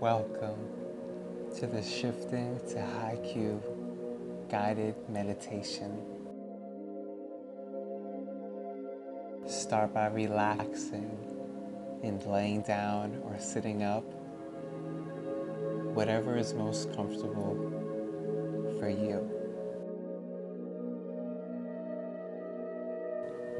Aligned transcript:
Welcome 0.00 0.58
to 1.58 1.66
the 1.66 1.82
Shifting 1.82 2.60
to 2.68 2.74
Haikyuu 2.74 3.62
guided 4.50 4.94
meditation. 5.08 6.02
Start 9.46 9.94
by 9.94 10.08
relaxing 10.08 11.16
and 12.02 12.22
laying 12.26 12.60
down 12.60 13.22
or 13.24 13.38
sitting 13.38 13.84
up, 13.84 14.04
whatever 15.94 16.36
is 16.36 16.52
most 16.52 16.94
comfortable 16.94 17.56
for 18.78 18.90
you. 18.90 19.30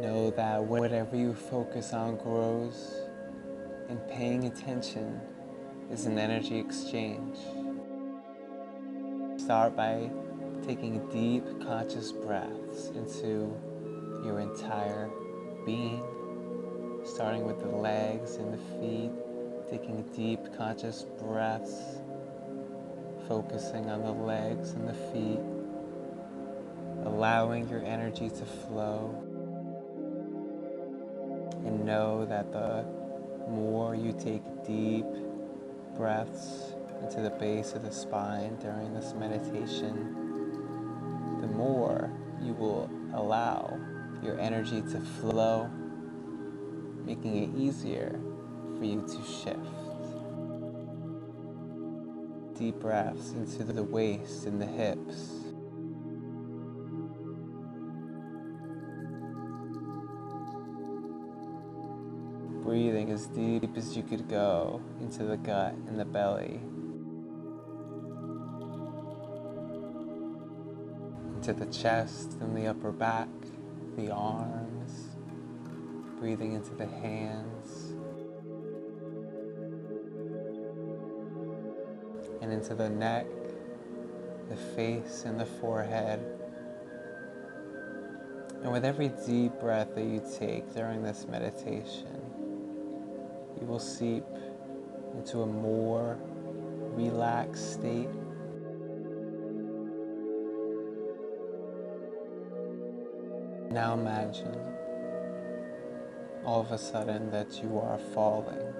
Know 0.02 0.30
that 0.32 0.62
whatever 0.62 1.16
you 1.16 1.32
focus 1.32 1.94
on 1.94 2.18
grows, 2.18 2.94
and 3.88 4.06
paying 4.08 4.44
attention 4.44 5.18
is 5.90 6.06
an 6.06 6.18
energy 6.18 6.58
exchange. 6.58 7.36
Start 9.40 9.76
by 9.76 10.10
taking 10.66 11.06
deep 11.10 11.44
conscious 11.64 12.10
breaths 12.10 12.88
into 12.88 13.56
your 14.24 14.40
entire 14.40 15.08
being, 15.64 16.02
starting 17.04 17.46
with 17.46 17.60
the 17.60 17.68
legs 17.68 18.36
and 18.36 18.52
the 18.52 18.58
feet, 18.80 19.12
taking 19.70 20.02
deep 20.14 20.40
conscious 20.56 21.06
breaths, 21.20 22.00
focusing 23.28 23.88
on 23.88 24.02
the 24.02 24.10
legs 24.10 24.70
and 24.72 24.88
the 24.88 24.94
feet, 25.12 25.40
allowing 27.04 27.68
your 27.68 27.84
energy 27.84 28.28
to 28.28 28.44
flow 28.44 29.14
and 31.64 31.84
know 31.84 32.24
that 32.24 32.50
the 32.52 32.84
more 33.48 33.94
you 33.94 34.12
take 34.12 34.42
deep 34.66 35.06
breaths 35.96 36.74
into 37.02 37.20
the 37.20 37.30
base 37.30 37.72
of 37.72 37.82
the 37.82 37.92
spine 37.92 38.56
during 38.56 38.94
this 38.94 39.14
meditation, 39.14 40.14
the 41.40 41.46
more 41.46 42.10
you 42.42 42.52
will 42.52 42.90
allow 43.14 43.78
your 44.22 44.38
energy 44.40 44.82
to 44.82 45.00
flow, 45.20 45.70
making 47.04 47.36
it 47.42 47.58
easier 47.58 48.18
for 48.78 48.84
you 48.84 49.02
to 49.02 49.24
shift. 49.24 49.58
Deep 52.58 52.78
breaths 52.80 53.32
into 53.32 53.64
the 53.64 53.82
waist 53.82 54.46
and 54.46 54.60
the 54.60 54.66
hips. 54.66 55.45
Breathing 62.66 63.12
as 63.12 63.28
deep 63.28 63.76
as 63.76 63.96
you 63.96 64.02
could 64.02 64.28
go 64.28 64.82
into 65.00 65.22
the 65.22 65.36
gut 65.36 65.72
and 65.86 66.00
the 66.00 66.04
belly. 66.04 66.60
Into 71.36 71.52
the 71.52 71.66
chest 71.66 72.36
and 72.40 72.56
the 72.56 72.66
upper 72.66 72.90
back, 72.90 73.28
the 73.96 74.10
arms, 74.10 75.16
breathing 76.18 76.54
into 76.54 76.74
the 76.74 76.86
hands. 76.86 77.94
And 82.42 82.52
into 82.52 82.74
the 82.74 82.90
neck, 82.90 83.26
the 84.50 84.56
face, 84.56 85.22
and 85.24 85.38
the 85.38 85.46
forehead. 85.46 86.18
And 88.64 88.72
with 88.72 88.84
every 88.84 89.12
deep 89.24 89.52
breath 89.60 89.94
that 89.94 90.04
you 90.04 90.20
take 90.40 90.74
during 90.74 91.04
this 91.04 91.28
meditation, 91.28 92.26
you 93.60 93.66
will 93.66 93.78
seep 93.78 94.24
into 95.14 95.42
a 95.42 95.46
more 95.46 96.18
relaxed 96.94 97.74
state. 97.74 98.08
Now 103.70 103.94
imagine 103.94 104.58
all 106.44 106.60
of 106.60 106.70
a 106.70 106.78
sudden 106.78 107.30
that 107.30 107.62
you 107.62 107.78
are 107.78 107.98
falling 108.14 108.72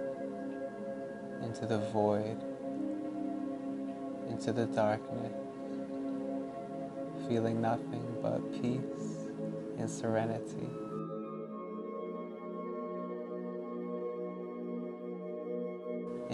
into 1.42 1.66
the 1.66 1.78
void, 1.91 2.41
into 4.31 4.53
the 4.53 4.66
darkness, 4.66 5.32
feeling 7.28 7.60
nothing 7.60 8.06
but 8.22 8.41
peace 8.62 9.26
and 9.78 9.91
serenity. 9.91 10.69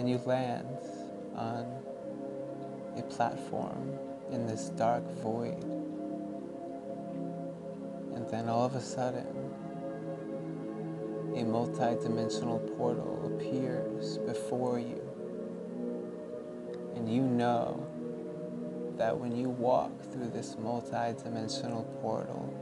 And 0.03 0.11
you 0.11 0.17
land 0.25 0.67
on 1.33 1.65
a 2.97 3.01
platform 3.03 3.97
in 4.33 4.45
this 4.45 4.67
dark 4.75 5.09
void. 5.21 5.63
And 8.13 8.29
then 8.29 8.49
all 8.49 8.65
of 8.65 8.75
a 8.75 8.81
sudden, 8.81 9.25
a 11.37 11.45
multi-dimensional 11.45 12.59
portal 12.77 13.33
appears 13.33 14.17
before 14.17 14.77
you. 14.77 15.01
And 16.97 17.09
you 17.09 17.21
know 17.21 17.87
that 18.97 19.17
when 19.17 19.33
you 19.33 19.47
walk 19.47 20.03
through 20.11 20.31
this 20.31 20.57
multi-dimensional 20.59 21.83
portal, 22.01 22.53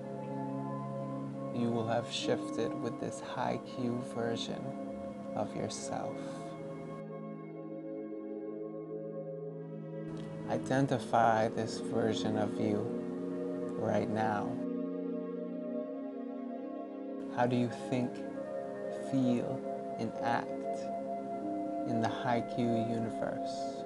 you 1.59 1.71
will 1.71 1.87
have 1.87 2.11
shifted 2.11 2.71
with 2.71 2.99
this 2.99 3.19
Haikyuu 3.35 4.03
version 4.13 4.63
of 5.35 5.55
yourself. 5.55 6.15
Identify 10.51 11.47
this 11.47 11.77
version 11.77 12.37
of 12.37 12.59
you 12.59 12.85
right 13.79 14.09
now. 14.09 14.51
How 17.37 17.47
do 17.47 17.55
you 17.55 17.71
think, 17.89 18.13
feel, 19.09 19.61
and 19.97 20.11
act 20.21 20.49
in 21.89 22.01
the 22.01 22.09
Haikyuu 22.09 22.89
universe? 22.89 23.85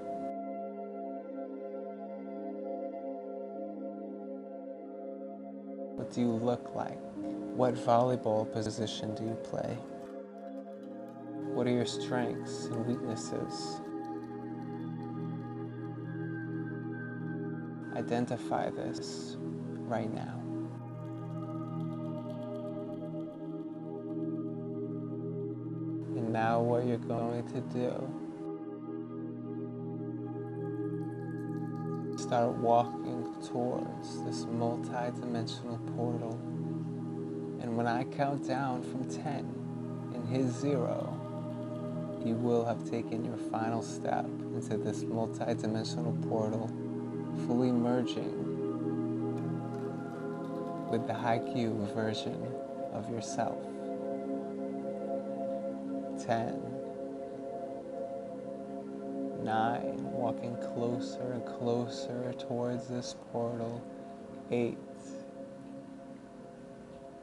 What 5.93 6.11
do 6.15 6.21
you 6.21 6.31
look 6.31 6.73
like? 6.73 6.97
What 7.55 7.75
volleyball 7.75 8.51
position 8.51 9.13
do 9.13 9.23
you 9.23 9.35
play? 9.43 9.77
What 11.53 11.67
are 11.67 11.71
your 11.71 11.85
strengths 11.85 12.65
and 12.65 12.87
weaknesses? 12.87 13.81
Identify 17.95 18.71
this 18.71 19.37
right 19.87 20.13
now. 20.13 20.41
And 26.17 26.33
now, 26.33 26.59
what 26.59 26.85
you're 26.85 26.97
going 26.97 27.47
to 27.47 27.61
do, 27.61 27.93
start 32.17 32.55
walking 32.57 33.33
towards 33.47 34.23
this 34.25 34.45
multi 34.45 34.89
dimensional 35.21 35.77
portal. 35.95 36.33
And 37.61 37.77
when 37.77 37.87
I 37.87 38.03
count 38.03 38.45
down 38.45 38.83
from 38.83 39.09
10 39.09 39.23
and 40.13 40.27
hit 40.27 40.47
zero, 40.51 41.17
you 42.25 42.35
will 42.35 42.65
have 42.65 42.89
taken 42.89 43.23
your 43.23 43.37
final 43.37 43.81
step 43.81 44.25
into 44.25 44.75
this 44.75 45.03
multi 45.03 45.53
dimensional 45.53 46.11
portal 46.27 46.69
fully 47.45 47.71
merging 47.71 48.55
with 50.89 51.07
the 51.07 51.13
Q 51.53 51.73
version 51.93 52.41
of 52.93 53.09
yourself. 53.09 53.61
10, 56.25 56.61
9, 59.43 60.11
walking 60.11 60.55
closer 60.73 61.33
and 61.33 61.45
closer 61.45 62.33
towards 62.39 62.87
this 62.87 63.15
portal. 63.31 63.83
8, 64.49 64.77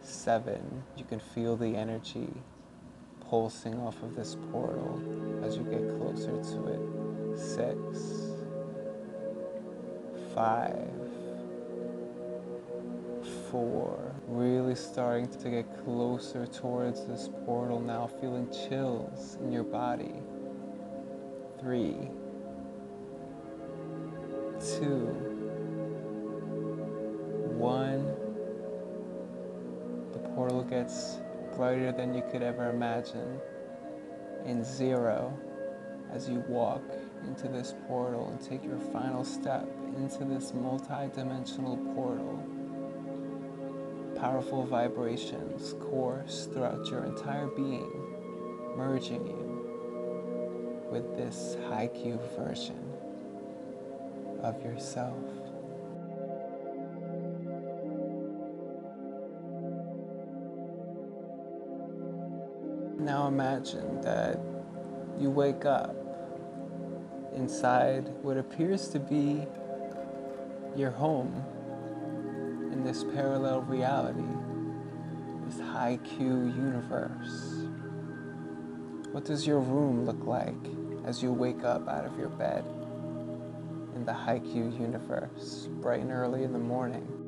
7, 0.03 0.83
you 0.97 1.05
can 1.05 1.19
feel 1.21 1.57
the 1.57 1.75
energy 1.75 2.29
pulsing 3.29 3.79
off 3.81 4.03
of 4.03 4.15
this 4.15 4.37
portal 4.51 5.01
as 5.43 5.57
you 5.57 5.63
get 5.63 5.89
closer 5.99 6.33
to 6.53 6.67
it. 6.67 7.39
6, 7.39 8.32
five, 10.35 10.89
four, 13.51 14.15
really 14.27 14.75
starting 14.75 15.29
to 15.29 15.51
get 15.51 15.85
closer 15.85 16.47
towards 16.47 17.07
this 17.07 17.29
portal 17.45 17.81
now, 17.81 18.07
feeling 18.07 18.49
chills 18.51 19.37
in 19.41 19.53
your 19.53 19.65
body. 19.65 20.15
Three, 21.61 22.09
two, 24.59 25.07
one. 27.59 28.07
The 30.13 30.19
portal 30.31 30.65
gets 30.65 31.19
brighter 31.57 31.93
than 31.93 32.15
you 32.15 32.23
could 32.31 32.43
ever 32.43 32.71
imagine. 32.71 33.39
And 34.45 34.65
zero, 34.65 35.39
as 36.13 36.29
you 36.29 36.43
walk 36.49 36.83
into 37.27 37.49
this 37.49 37.75
portal 37.87 38.29
and 38.29 38.41
take 38.41 38.65
your 38.65 38.79
final 38.79 39.25
step 39.25 39.69
into 39.97 40.25
this 40.25 40.53
multi-dimensional 40.55 41.77
portal. 41.95 42.39
Powerful 44.19 44.65
vibrations 44.65 45.75
course 45.75 46.49
throughout 46.53 46.87
your 46.87 47.05
entire 47.05 47.49
being, 47.49 47.91
merging 48.77 49.27
you 49.27 50.89
with 50.91 51.17
this 51.17 51.57
Haikyuu 51.69 52.21
version 52.37 52.79
of 54.43 54.63
yourself. 54.63 55.17
Now 62.99 63.27
imagine 63.27 64.01
that 64.03 64.39
you 65.19 65.31
wake 65.31 65.65
up 65.65 65.97
inside 67.35 68.09
what 68.23 68.37
appears 68.37 68.89
to 68.89 69.01
be 69.01 69.47
your 70.77 70.91
home 70.91 71.45
in 72.73 72.83
this 72.83 73.05
parallel 73.05 73.61
reality, 73.63 74.21
this 75.47 75.61
Haikyuu 75.61 76.57
universe. 76.57 77.67
What 79.13 79.25
does 79.25 79.47
your 79.47 79.61
room 79.61 80.07
look 80.07 80.25
like 80.25 80.55
as 81.05 81.23
you 81.23 81.33
wake 81.33 81.65
up 81.65 81.87
out 81.89 82.07
of 82.07 82.19
your 82.19 82.31
bed 82.31 82.65
in 83.95 84.05
the 84.07 84.13
Haikyuu 84.13 84.81
universe, 84.81 85.69
bright 85.81 86.01
and 86.01 86.11
early 86.11 86.45
in 86.45 86.53
the 86.53 86.59
morning? 86.59 87.22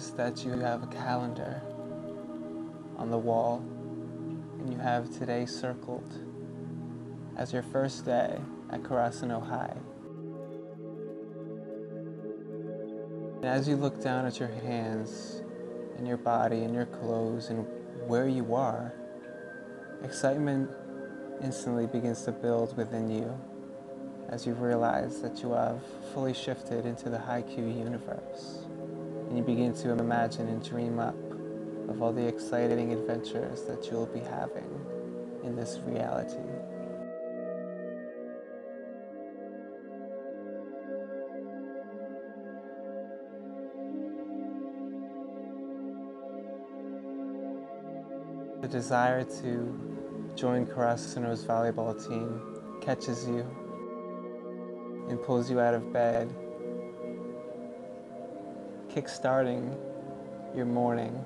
That 0.00 0.44
you 0.44 0.52
have 0.52 0.82
a 0.82 0.86
calendar 0.86 1.60
on 2.96 3.10
the 3.10 3.18
wall 3.18 3.62
and 4.58 4.72
you 4.72 4.78
have 4.78 5.10
today 5.18 5.44
circled 5.44 6.10
as 7.36 7.52
your 7.52 7.62
first 7.62 8.06
day 8.06 8.38
at 8.70 8.82
Karasuno 8.82 9.46
High. 9.46 9.76
And 13.36 13.44
as 13.44 13.68
you 13.68 13.76
look 13.76 14.02
down 14.02 14.24
at 14.24 14.40
your 14.40 14.48
hands 14.48 15.42
and 15.98 16.08
your 16.08 16.16
body 16.16 16.64
and 16.64 16.74
your 16.74 16.86
clothes 16.86 17.50
and 17.50 17.66
where 18.06 18.26
you 18.26 18.54
are, 18.54 18.94
excitement 20.02 20.70
instantly 21.42 21.86
begins 21.86 22.22
to 22.24 22.32
build 22.32 22.74
within 22.76 23.10
you 23.10 23.38
as 24.30 24.46
you 24.46 24.54
realize 24.54 25.20
that 25.20 25.42
you 25.42 25.52
have 25.52 25.82
fully 26.14 26.32
shifted 26.32 26.86
into 26.86 27.10
the 27.10 27.18
Haikyuu 27.18 27.78
universe 27.78 28.64
and 29.30 29.38
you 29.38 29.44
begin 29.44 29.72
to 29.72 29.92
imagine 29.92 30.48
and 30.48 30.68
dream 30.68 30.98
up 30.98 31.14
of 31.88 32.02
all 32.02 32.12
the 32.12 32.26
exciting 32.26 32.92
adventures 32.92 33.62
that 33.62 33.88
you'll 33.88 34.06
be 34.06 34.18
having 34.18 34.68
in 35.44 35.54
this 35.54 35.78
reality. 35.86 36.36
The 48.60 48.68
desire 48.68 49.22
to 49.22 50.32
join 50.34 50.66
Karasuno's 50.66 51.44
volleyball 51.44 51.96
team 52.08 52.80
catches 52.80 53.28
you 53.28 53.46
and 55.08 55.22
pulls 55.22 55.48
you 55.48 55.60
out 55.60 55.74
of 55.74 55.92
bed 55.92 56.34
kickstarting 58.90 59.78
your 60.56 60.66
morning 60.66 61.24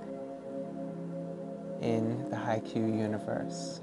in 1.80 2.28
the 2.28 2.36
Haikyuu 2.36 2.98
universe. 2.98 3.80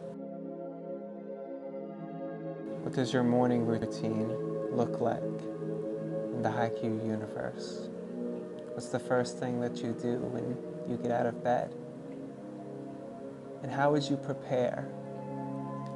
What 2.84 2.94
does 2.94 3.12
your 3.12 3.24
morning 3.24 3.66
routine 3.66 4.30
look 4.72 5.02
like 5.02 5.24
in 5.24 6.44
the 6.44 6.50
Haikyuu 6.50 7.08
universe? 7.08 7.90
What's 8.74 8.90
the 8.90 9.00
first 9.00 9.40
thing 9.40 9.60
that 9.62 9.78
you 9.78 9.94
do 10.00 10.18
when 10.18 10.56
you 10.88 10.98
get 11.02 11.12
out 11.12 11.26
of 11.26 11.44
bed? 11.44 11.74
And 13.64 13.72
how 13.72 13.92
would 13.92 14.08
you 14.08 14.16
prepare 14.16 14.88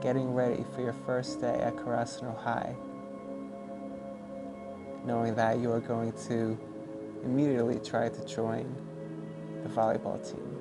getting 0.01 0.33
ready 0.33 0.65
for 0.73 0.81
your 0.81 0.95
first 1.05 1.39
day 1.39 1.59
at 1.61 1.75
Karasuno 1.75 2.35
High, 2.35 2.75
knowing 5.05 5.35
that 5.35 5.59
you 5.59 5.71
are 5.71 5.79
going 5.79 6.13
to 6.27 6.57
immediately 7.23 7.79
tried 7.79 8.13
to 8.13 8.25
join 8.25 8.73
the 9.63 9.69
volleyball 9.69 10.21
team. 10.23 10.51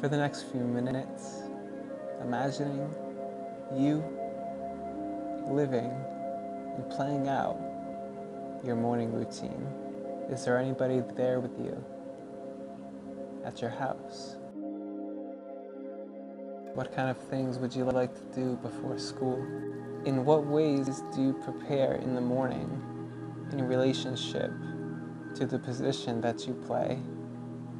For 0.00 0.08
the 0.08 0.16
next 0.16 0.42
few 0.52 0.60
minutes, 0.60 1.42
imagining 2.20 2.88
you 3.74 4.04
living 5.48 5.90
and 6.76 6.90
playing 6.90 7.28
out 7.28 7.58
your 8.64 8.76
morning 8.76 9.12
routine. 9.12 9.66
Is 10.30 10.44
there 10.44 10.58
anybody 10.58 11.02
there 11.16 11.40
with 11.40 11.58
you 11.58 11.84
at 13.44 13.60
your 13.60 13.70
house? 13.70 14.36
What 16.74 16.94
kind 16.94 17.10
of 17.10 17.18
things 17.18 17.58
would 17.58 17.74
you 17.74 17.84
like 17.84 18.14
to 18.14 18.40
do 18.40 18.56
before 18.56 18.98
school? 18.98 19.44
In 20.04 20.24
what 20.24 20.46
ways 20.46 21.02
do 21.14 21.22
you 21.22 21.32
prepare 21.32 21.94
in 21.94 22.14
the 22.14 22.20
morning 22.20 22.82
in 23.52 23.66
relationship 23.66 24.52
to 25.34 25.46
the 25.46 25.58
position 25.58 26.20
that 26.20 26.46
you 26.46 26.54
play 26.54 26.98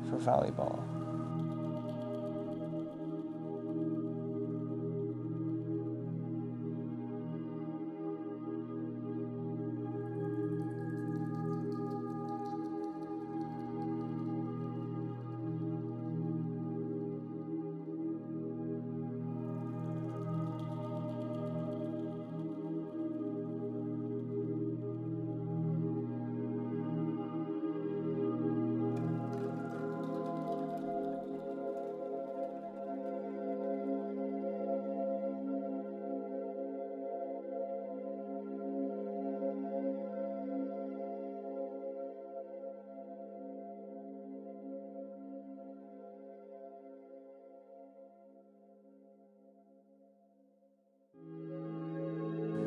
for 0.09 0.17
volleyball? 0.17 0.94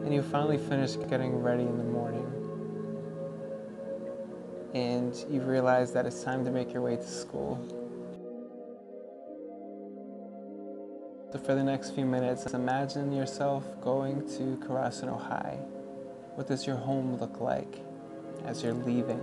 And 0.07 0.15
you 0.15 0.21
finally 0.21 0.57
finish 0.57 0.95
getting 1.09 1.35
ready 1.35 1.63
in 1.63 1.77
the 1.77 1.83
morning 1.83 2.25
and 4.73 5.13
you 5.29 5.41
realize 5.41 5.91
that 5.91 6.05
it's 6.05 6.23
time 6.23 6.45
to 6.45 6.49
make 6.49 6.71
your 6.71 6.81
way 6.81 6.95
to 6.95 7.05
school. 7.05 7.59
So 11.33 11.39
for 11.39 11.55
the 11.55 11.63
next 11.63 11.89
few 11.89 12.05
minutes, 12.05 12.45
imagine 12.53 13.11
yourself 13.11 13.65
going 13.81 14.21
to 14.37 14.57
Karasuno 14.65 15.21
High. 15.21 15.57
What 16.35 16.47
does 16.47 16.65
your 16.65 16.77
home 16.77 17.17
look 17.17 17.41
like 17.41 17.81
as 18.45 18.63
you're 18.63 18.75
leaving? 18.75 19.19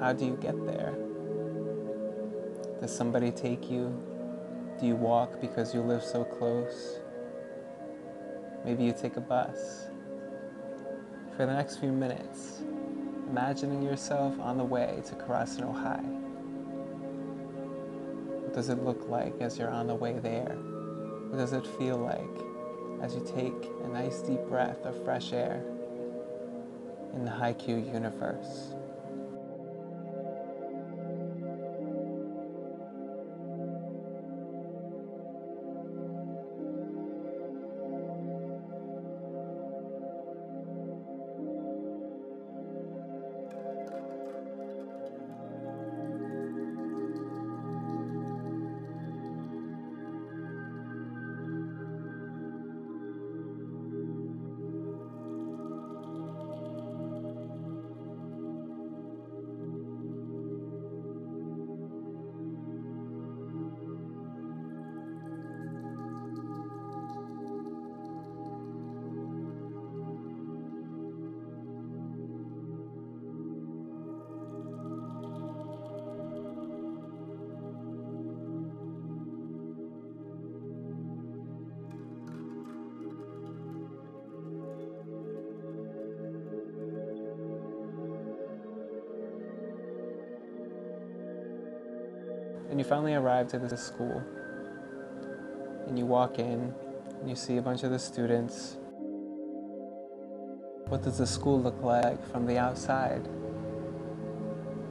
How 0.00 0.14
do 0.14 0.24
you 0.24 0.36
get 0.42 0.66
there? 0.66 0.96
Does 2.80 2.92
somebody 2.92 3.30
take 3.30 3.70
you? 3.70 3.96
Do 4.80 4.86
you 4.86 4.96
walk 4.96 5.40
because 5.40 5.72
you 5.72 5.80
live 5.80 6.02
so 6.02 6.24
close? 6.24 6.98
Maybe 8.68 8.84
you 8.84 8.92
take 8.92 9.16
a 9.16 9.22
bus. 9.22 9.86
For 11.34 11.46
the 11.46 11.54
next 11.54 11.78
few 11.78 11.90
minutes, 11.90 12.60
imagining 13.26 13.80
yourself 13.82 14.38
on 14.38 14.58
the 14.58 14.64
way 14.64 15.00
to 15.06 15.14
Karasuno 15.14 15.74
High. 15.74 16.04
What 18.44 18.52
does 18.52 18.68
it 18.68 18.84
look 18.84 19.08
like 19.08 19.40
as 19.40 19.58
you're 19.58 19.70
on 19.70 19.86
the 19.86 19.94
way 19.94 20.18
there? 20.18 20.54
What 21.30 21.38
does 21.38 21.54
it 21.54 21.66
feel 21.78 21.96
like 21.96 23.02
as 23.02 23.14
you 23.14 23.24
take 23.34 23.70
a 23.84 23.88
nice 23.88 24.20
deep 24.20 24.42
breath 24.50 24.84
of 24.84 25.02
fresh 25.02 25.32
air 25.32 25.64
in 27.14 27.24
the 27.24 27.30
Haikyuu 27.30 27.90
universe? 27.90 28.74
And 92.78 92.84
you 92.86 92.88
finally 92.88 93.14
arrive 93.14 93.48
to 93.48 93.58
this 93.58 93.82
school. 93.82 94.22
And 95.88 95.98
you 95.98 96.06
walk 96.06 96.38
in, 96.38 96.72
and 97.18 97.28
you 97.28 97.34
see 97.34 97.56
a 97.56 97.60
bunch 97.60 97.82
of 97.82 97.90
the 97.90 97.98
students. 97.98 98.76
What 100.86 101.02
does 101.02 101.18
the 101.18 101.26
school 101.26 101.60
look 101.60 101.82
like 101.82 102.24
from 102.30 102.46
the 102.46 102.56
outside 102.56 103.26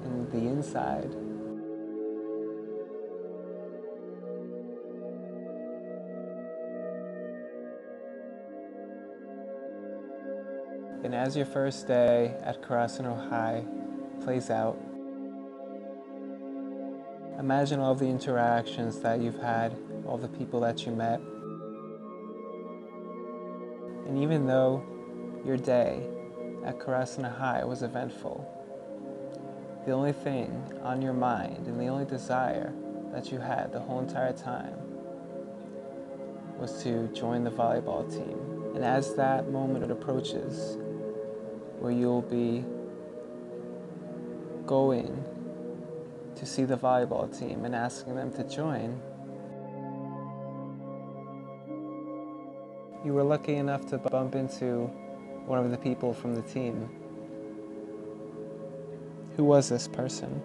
and 0.03 0.29
the 0.33 0.39
inside? 0.39 1.13
And 11.05 11.15
as 11.15 11.37
your 11.37 11.45
first 11.45 11.87
day 11.87 12.35
at 12.43 12.61
Karasuno 12.61 13.29
High 13.29 13.63
plays 14.25 14.49
out, 14.49 14.77
imagine 17.47 17.79
all 17.79 17.95
the 17.95 18.05
interactions 18.05 18.99
that 18.99 19.21
you've 19.21 19.39
had, 19.39 19.73
all 20.05 20.17
the 20.17 20.27
people 20.27 20.59
that 20.59 20.85
you 20.85 20.91
met. 20.91 21.21
And 24.05 24.21
even 24.21 24.45
though 24.45 24.83
your 25.45 25.55
day 25.55 26.05
at 26.65 26.77
Karasuno 26.77 27.33
High 27.37 27.63
was 27.63 27.83
eventful, 27.83 28.45
the 29.85 29.93
only 29.93 30.11
thing 30.11 30.61
on 30.83 31.01
your 31.01 31.13
mind 31.13 31.67
and 31.67 31.79
the 31.79 31.87
only 31.87 32.03
desire 32.03 32.73
that 33.13 33.31
you 33.31 33.39
had 33.39 33.71
the 33.71 33.79
whole 33.79 34.01
entire 34.01 34.33
time 34.33 34.75
was 36.59 36.83
to 36.83 37.07
join 37.13 37.45
the 37.45 37.51
volleyball 37.51 38.11
team. 38.11 38.75
And 38.75 38.83
as 38.83 39.15
that 39.15 39.49
moment 39.49 39.89
approaches, 39.89 40.75
where 41.79 41.93
you'll 41.93 42.23
be 42.23 42.65
going 44.65 45.23
to 46.37 46.45
see 46.45 46.63
the 46.63 46.77
volleyball 46.77 47.27
team 47.37 47.65
and 47.65 47.75
asking 47.75 48.15
them 48.15 48.31
to 48.33 48.43
join. 48.43 48.99
You 53.05 53.13
were 53.13 53.23
lucky 53.23 53.55
enough 53.55 53.85
to 53.87 53.97
bump 53.97 54.35
into 54.35 54.85
one 55.45 55.59
of 55.59 55.71
the 55.71 55.77
people 55.77 56.13
from 56.13 56.35
the 56.35 56.41
team. 56.41 56.89
Who 59.35 59.43
was 59.43 59.69
this 59.69 59.87
person? 59.87 60.41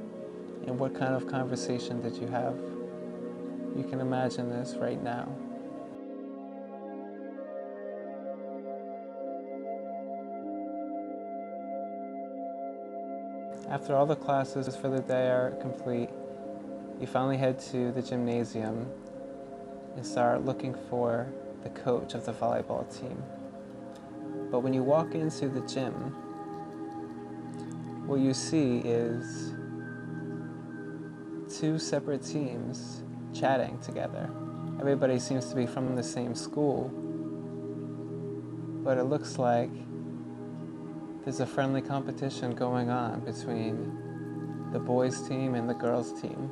And 0.66 0.78
what 0.78 0.94
kind 0.94 1.14
of 1.14 1.26
conversation 1.26 2.00
did 2.02 2.16
you 2.16 2.28
have? 2.28 2.54
You 3.76 3.84
can 3.88 4.00
imagine 4.00 4.49
this 4.50 4.75
right 4.76 5.02
now. 5.02 5.28
After 13.72 13.96
all 13.96 14.04
the 14.04 14.16
classes 14.16 14.76
for 14.76 14.90
the 14.90 15.00
day 15.00 15.28
are 15.28 15.52
complete, 15.62 16.10
you 17.00 17.06
finally 17.06 17.38
head 17.38 17.58
to 17.70 17.90
the 17.92 18.02
gymnasium 18.02 18.86
and 19.96 20.04
start 20.04 20.44
looking 20.44 20.74
for 20.90 21.32
the 21.62 21.70
coach 21.70 22.12
of 22.12 22.26
the 22.26 22.34
volleyball 22.34 22.84
team. 22.94 23.22
But 24.50 24.58
when 24.58 24.74
you 24.74 24.82
walk 24.82 25.14
into 25.14 25.48
the 25.48 25.62
gym, 25.62 25.94
what 28.06 28.20
you 28.20 28.34
see 28.34 28.82
is 28.84 29.54
two 31.58 31.78
separate 31.78 32.22
teams 32.22 33.02
chatting 33.32 33.78
together. 33.78 34.28
Everybody 34.80 35.18
seems 35.18 35.46
to 35.46 35.56
be 35.56 35.64
from 35.64 35.96
the 35.96 36.02
same 36.02 36.34
school, 36.34 36.90
but 38.84 38.98
it 38.98 39.04
looks 39.04 39.38
like 39.38 39.70
there's 41.24 41.38
a 41.38 41.46
friendly 41.46 41.80
competition 41.80 42.52
going 42.52 42.90
on 42.90 43.20
between 43.20 44.70
the 44.72 44.78
boys 44.80 45.28
team 45.28 45.54
and 45.54 45.70
the 45.70 45.74
girls 45.74 46.20
team. 46.20 46.50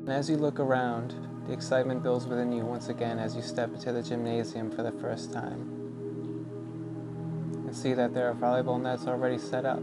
And 0.00 0.10
as 0.10 0.28
you 0.28 0.36
look 0.36 0.58
around, 0.58 1.14
the 1.46 1.52
excitement 1.52 2.02
builds 2.02 2.26
within 2.26 2.50
you 2.50 2.64
once 2.64 2.88
again 2.88 3.20
as 3.20 3.36
you 3.36 3.42
step 3.42 3.72
into 3.72 3.92
the 3.92 4.02
gymnasium 4.02 4.68
for 4.68 4.82
the 4.82 4.90
first 4.90 5.32
time. 5.32 5.60
And 7.64 7.76
see 7.76 7.94
that 7.94 8.12
there 8.14 8.28
are 8.28 8.34
volleyball 8.34 8.82
nets 8.82 9.06
already 9.06 9.38
set 9.38 9.64
up. 9.64 9.82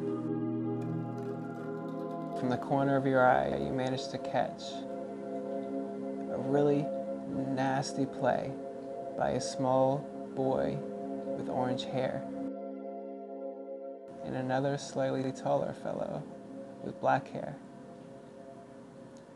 From 2.37 2.49
the 2.49 2.57
corner 2.57 2.97
of 2.97 3.05
your 3.05 3.25
eye, 3.25 3.57
you 3.57 3.71
manage 3.71 4.09
to 4.09 4.17
catch 4.17 4.61
a 6.31 6.37
really 6.37 6.85
nasty 7.55 8.05
play 8.05 8.51
by 9.19 9.31
a 9.31 9.41
small 9.41 9.97
boy 10.33 10.77
with 11.37 11.49
orange 11.49 11.83
hair 11.83 12.23
and 14.23 14.33
another 14.37 14.77
slightly 14.77 15.29
taller 15.33 15.73
fellow 15.83 16.23
with 16.85 16.97
black 17.01 17.29
hair. 17.29 17.57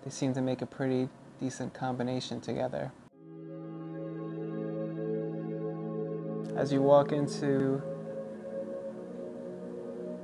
They 0.05 0.09
seem 0.09 0.33
to 0.35 0.41
make 0.41 0.61
a 0.61 0.65
pretty 0.65 1.09
decent 1.41 1.73
combination 1.73 2.39
together. 2.39 2.93
As 6.55 6.71
you 6.71 6.81
walk 6.81 7.11
into 7.11 7.81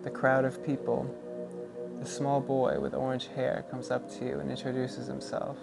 the 0.03 0.09
crowd 0.09 0.45
of 0.45 0.63
people, 0.65 1.13
the 1.99 2.07
small 2.07 2.39
boy 2.39 2.79
with 2.79 2.93
orange 2.93 3.27
hair 3.35 3.65
comes 3.69 3.91
up 3.91 4.09
to 4.19 4.25
you 4.25 4.39
and 4.39 4.49
introduces 4.49 5.07
himself. 5.07 5.57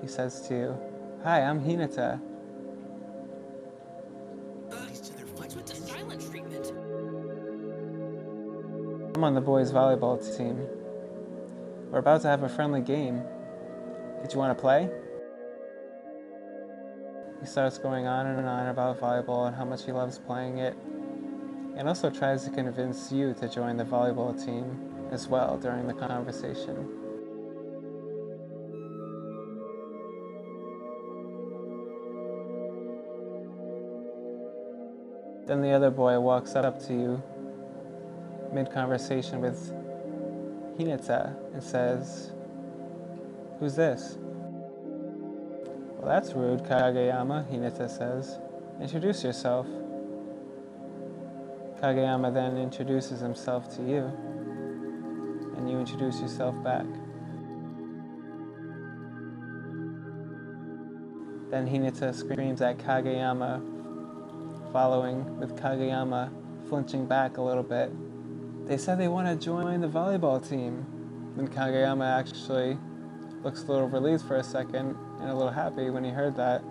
He 0.00 0.08
says 0.08 0.40
to 0.48 0.54
you, 0.54 0.78
Hi, 1.22 1.42
I'm 1.42 1.60
Hinata. 1.60 2.33
On 9.24 9.32
the 9.32 9.40
boys 9.40 9.72
volleyball 9.72 10.20
team. 10.36 10.68
We're 11.90 12.00
about 12.00 12.20
to 12.20 12.28
have 12.28 12.42
a 12.42 12.48
friendly 12.48 12.82
game. 12.82 13.22
Did 14.20 14.34
you 14.34 14.38
want 14.38 14.54
to 14.54 14.60
play? 14.60 14.90
He 17.40 17.46
starts 17.46 17.78
going 17.78 18.06
on 18.06 18.26
and 18.26 18.46
on 18.46 18.68
about 18.68 19.00
volleyball 19.00 19.46
and 19.46 19.56
how 19.56 19.64
much 19.64 19.86
he 19.86 19.92
loves 19.92 20.18
playing 20.18 20.58
it, 20.58 20.76
and 21.74 21.88
also 21.88 22.10
tries 22.10 22.44
to 22.44 22.50
convince 22.50 23.10
you 23.10 23.32
to 23.40 23.48
join 23.48 23.78
the 23.78 23.84
volleyball 23.84 24.38
team 24.44 24.92
as 25.10 25.26
well 25.26 25.56
during 25.56 25.86
the 25.86 25.94
conversation. 25.94 26.86
Then 35.46 35.62
the 35.62 35.70
other 35.70 35.90
boy 35.90 36.20
walks 36.20 36.54
up 36.56 36.78
to 36.88 36.92
you 36.92 37.22
mid 38.54 38.70
conversation 38.70 39.40
with 39.40 39.72
Hinata 40.78 41.34
and 41.52 41.62
says, 41.62 42.30
Who's 43.58 43.74
this? 43.74 44.16
Well, 45.98 46.06
that's 46.06 46.32
rude, 46.34 46.60
Kageyama, 46.60 47.50
Hinata 47.50 47.90
says. 47.90 48.38
Introduce 48.80 49.24
yourself. 49.24 49.66
Kageyama 51.80 52.32
then 52.32 52.56
introduces 52.56 53.20
himself 53.20 53.74
to 53.76 53.82
you, 53.82 54.10
and 55.56 55.68
you 55.68 55.78
introduce 55.78 56.20
yourself 56.20 56.54
back. 56.62 56.86
Then 61.50 61.66
Hinata 61.68 62.14
screams 62.14 62.62
at 62.62 62.78
Kageyama, 62.78 64.72
following 64.72 65.38
with 65.38 65.56
Kageyama 65.56 66.30
flinching 66.68 67.06
back 67.06 67.36
a 67.36 67.42
little 67.42 67.62
bit 67.62 67.92
they 68.66 68.78
said 68.78 68.98
they 68.98 69.08
want 69.08 69.28
to 69.28 69.44
join 69.44 69.80
the 69.80 69.88
volleyball 69.88 70.46
team. 70.46 70.86
And 71.36 71.50
Kageyama 71.50 72.18
actually 72.18 72.78
looks 73.42 73.64
a 73.64 73.66
little 73.66 73.88
relieved 73.88 74.24
for 74.24 74.36
a 74.36 74.42
second 74.42 74.96
and 75.20 75.30
a 75.30 75.34
little 75.34 75.52
happy 75.52 75.90
when 75.90 76.04
he 76.04 76.10
heard 76.10 76.36
that. 76.36 76.62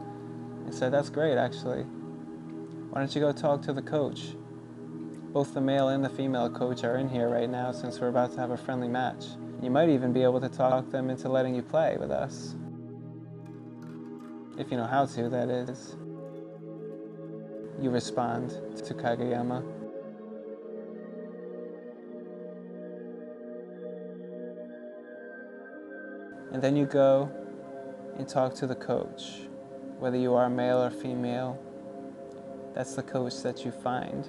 He 0.65 0.71
said, 0.71 0.91
That's 0.91 1.09
great, 1.09 1.37
actually. 1.37 1.83
Why 1.83 3.01
don't 3.01 3.13
you 3.13 3.21
go 3.21 3.31
talk 3.31 3.61
to 3.63 3.73
the 3.73 3.81
coach? 3.81 4.35
Both 5.33 5.53
the 5.53 5.61
male 5.61 5.89
and 5.89 6.03
the 6.03 6.09
female 6.09 6.49
coach 6.49 6.83
are 6.83 6.97
in 6.97 7.09
here 7.09 7.29
right 7.29 7.49
now 7.49 7.71
since 7.71 7.99
we're 7.99 8.09
about 8.09 8.33
to 8.33 8.39
have 8.39 8.51
a 8.51 8.57
friendly 8.57 8.87
match. 8.87 9.25
You 9.61 9.69
might 9.69 9.89
even 9.89 10.13
be 10.13 10.23
able 10.23 10.41
to 10.41 10.49
talk 10.49 10.89
them 10.91 11.09
into 11.09 11.29
letting 11.29 11.55
you 11.55 11.61
play 11.61 11.97
with 11.99 12.11
us. 12.11 12.55
If 14.57 14.69
you 14.69 14.77
know 14.77 14.85
how 14.85 15.05
to, 15.07 15.29
that 15.29 15.49
is. 15.49 15.95
You 17.81 17.89
respond 17.89 18.51
to 18.51 18.93
Kageyama. 18.93 19.82
And 26.53 26.61
then 26.61 26.77
you 26.77 26.85
go 26.85 27.31
and 28.17 28.27
talk 28.27 28.53
to 28.55 28.67
the 28.67 28.75
coach, 28.75 29.41
whether 29.97 30.17
you 30.17 30.35
are 30.35 30.49
male 30.51 30.83
or 30.83 30.91
female. 30.91 31.59
That's 32.75 32.93
the 32.93 33.01
coach 33.01 33.41
that 33.41 33.65
you 33.65 33.71
find. 33.71 34.27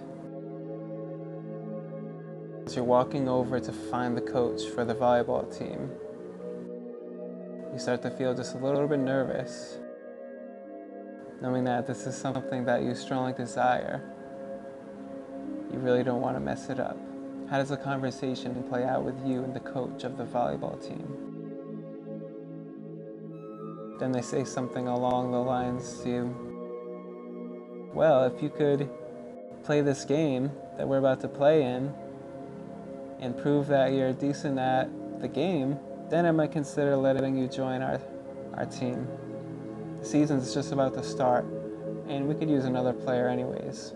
As 2.64 2.74
you're 2.74 2.84
walking 2.84 3.28
over 3.28 3.60
to 3.60 3.72
find 3.72 4.16
the 4.16 4.22
coach 4.22 4.62
for 4.74 4.86
the 4.86 4.94
volleyball 4.94 5.46
team, 5.56 5.90
you 7.74 7.78
start 7.78 8.00
to 8.02 8.10
feel 8.10 8.34
just 8.34 8.54
a 8.54 8.58
little 8.58 8.88
bit 8.88 9.00
nervous, 9.00 9.76
knowing 11.42 11.64
that 11.64 11.86
this 11.86 12.06
is 12.06 12.16
something 12.16 12.64
that 12.64 12.82
you 12.82 12.94
strongly 12.94 13.34
desire. 13.34 14.02
You 15.70 15.78
really 15.78 16.02
don't 16.02 16.22
want 16.22 16.36
to 16.36 16.40
mess 16.40 16.70
it 16.70 16.80
up. 16.80 16.96
How 17.50 17.58
does 17.58 17.68
the 17.68 17.76
conversation 17.76 18.62
play 18.70 18.84
out 18.84 19.04
with 19.04 19.26
you 19.26 19.44
and 19.44 19.52
the 19.52 19.60
coach 19.60 20.04
of 20.04 20.16
the 20.16 20.24
volleyball 20.24 20.82
team? 20.82 21.33
Then 23.98 24.12
they 24.12 24.22
say 24.22 24.44
something 24.44 24.88
along 24.88 25.30
the 25.30 25.38
lines 25.38 26.00
to, 26.00 26.08
you, 26.08 27.90
well, 27.94 28.24
if 28.24 28.42
you 28.42 28.50
could 28.50 28.90
play 29.62 29.80
this 29.80 30.04
game 30.04 30.50
that 30.76 30.86
we're 30.86 30.98
about 30.98 31.20
to 31.20 31.28
play 31.28 31.62
in 31.62 31.94
and 33.20 33.36
prove 33.38 33.68
that 33.68 33.92
you're 33.92 34.12
decent 34.12 34.58
at 34.58 34.90
the 35.20 35.28
game, 35.28 35.78
then 36.10 36.26
I 36.26 36.32
might 36.32 36.52
consider 36.52 36.96
letting 36.96 37.36
you 37.36 37.48
join 37.48 37.82
our, 37.82 38.00
our 38.54 38.66
team. 38.66 39.06
The 40.00 40.06
season's 40.06 40.52
just 40.52 40.72
about 40.72 40.94
to 40.94 41.02
start, 41.02 41.44
and 42.08 42.28
we 42.28 42.34
could 42.34 42.50
use 42.50 42.64
another 42.64 42.92
player 42.92 43.28
anyways. 43.28 43.94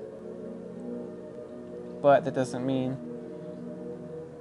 But 2.00 2.24
that 2.24 2.34
doesn't 2.34 2.64
mean 2.64 2.96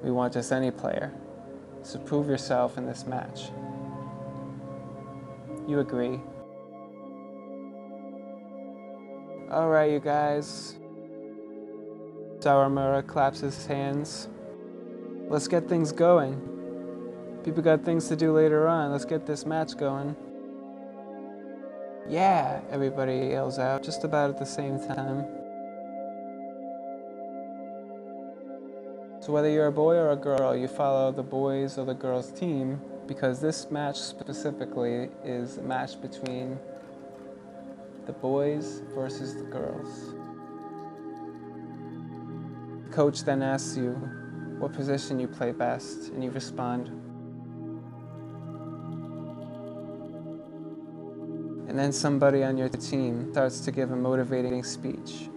we 0.03 0.11
want 0.11 0.33
just 0.33 0.51
any 0.51 0.71
player. 0.71 1.11
So 1.81 1.99
prove 1.99 2.27
yourself 2.27 2.77
in 2.77 2.85
this 2.85 3.05
match. 3.05 3.49
You 5.67 5.79
agree? 5.79 6.21
All 9.51 9.67
right, 9.67 9.91
you 9.91 9.99
guys. 9.99 10.77
Sawamura 12.39 13.05
claps 13.05 13.41
his 13.41 13.65
hands. 13.65 14.29
Let's 15.27 15.49
get 15.49 15.67
things 15.67 15.91
going. 15.91 16.39
People 17.43 17.61
got 17.61 17.83
things 17.83 18.07
to 18.07 18.15
do 18.15 18.31
later 18.31 18.65
on. 18.65 18.93
Let's 18.93 19.03
get 19.03 19.25
this 19.25 19.45
match 19.45 19.75
going. 19.77 20.15
Yeah, 22.07 22.61
everybody 22.71 23.27
yells 23.31 23.59
out 23.59 23.83
just 23.83 24.05
about 24.05 24.29
at 24.29 24.39
the 24.39 24.45
same 24.45 24.79
time. 24.79 25.25
So 29.19 29.33
whether 29.33 29.49
you're 29.49 29.67
a 29.67 29.71
boy 29.73 29.95
or 29.95 30.11
a 30.11 30.15
girl, 30.15 30.55
you 30.55 30.69
follow 30.69 31.11
the 31.11 31.23
boys 31.23 31.77
or 31.77 31.83
the 31.83 31.93
girls 31.93 32.31
team 32.31 32.79
because 33.07 33.39
this 33.39 33.71
match 33.71 33.97
specifically 33.97 35.09
is 35.23 35.57
a 35.57 35.61
match 35.61 36.01
between 36.01 36.59
the 38.05 38.13
boys 38.13 38.81
versus 38.93 39.35
the 39.35 39.43
girls. 39.43 40.13
The 42.83 42.93
coach 42.93 43.23
then 43.23 43.41
asks 43.41 43.77
you 43.77 43.91
what 44.59 44.73
position 44.73 45.19
you 45.19 45.27
play 45.27 45.51
best 45.51 46.09
and 46.09 46.23
you 46.23 46.31
respond. 46.31 46.87
And 51.69 51.77
then 51.77 51.91
somebody 51.91 52.43
on 52.43 52.57
your 52.57 52.69
team 52.69 53.31
starts 53.31 53.61
to 53.61 53.71
give 53.71 53.91
a 53.91 53.95
motivating 53.95 54.63
speech. 54.63 55.29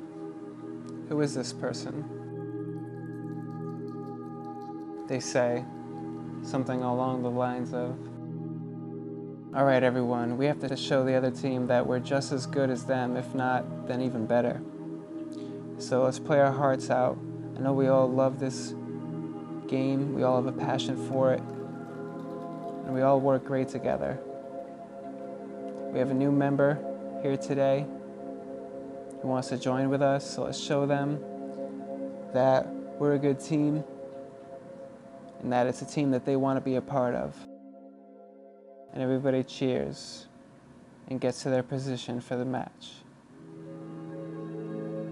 Who 1.09 1.21
is 1.21 1.35
this 1.35 1.53
person? 1.53 2.21
they 5.11 5.19
say 5.19 5.65
something 6.43 6.83
along 6.83 7.23
the 7.23 7.31
lines 7.31 7.73
of, 7.73 7.99
all 9.55 9.65
right, 9.65 9.83
everyone, 9.83 10.37
we 10.37 10.47
have 10.47 10.61
to 10.61 10.77
show 10.77 11.05
the 11.05 11.15
other 11.15 11.31
team 11.31 11.67
that 11.67 11.87
we're 11.87 11.99
just 11.99 12.33
as 12.33 12.47
good 12.47 12.71
as 12.71 12.85
them, 12.85 13.17
if 13.17 13.35
not, 13.35 13.89
then 13.89 14.01
even 14.01 14.27
better. 14.27 14.61
So 15.79 16.05
let's 16.05 16.19
play 16.19 16.41
our 16.41 16.53
hearts 16.53 16.91
out. 16.91 17.19
I 17.57 17.61
know 17.61 17.73
we 17.73 17.89
all 17.89 18.09
love 18.09 18.39
this 18.39 18.75
game, 19.67 20.15
we 20.15 20.23
all 20.23 20.37
have 20.37 20.47
a 20.47 20.53
passion 20.59 20.97
for 21.09 21.33
it, 21.33 21.41
and 21.41 22.95
we 22.95 23.03
all 23.03 23.21
work 23.21 23.45
great 23.45 23.69
together. 23.69 24.19
We 25.93 25.99
have 25.99 26.11
a 26.11 26.15
new 26.15 26.31
member 26.31 26.79
here 27.23 27.37
today 27.37 27.87
who 29.21 29.29
wants 29.29 29.49
to 29.49 29.59
join 29.59 29.91
with 29.91 30.03
us, 30.03 30.29
so 30.29 30.45
let's 30.45 30.59
show 30.59 30.87
them 30.87 31.21
that 32.33 32.67
we're 32.99 33.15
a 33.15 33.19
good 33.19 33.41
team 33.41 33.85
and 35.43 35.53
that 35.53 35.67
it's 35.67 35.83
a 35.83 35.87
team 35.87 36.11
that 36.11 36.25
they 36.25 36.37
want 36.37 36.57
to 36.57 36.61
be 36.61 36.77
a 36.77 36.81
part 36.81 37.15
of. 37.15 37.37
And 38.93 39.03
everybody 39.03 39.43
cheers 39.43 40.27
and 41.09 41.21
gets 41.21 41.43
to 41.43 41.51
their 41.51 41.63
position 41.63 42.21
for 42.21 42.37
the 42.37 42.45
match. 42.45 42.93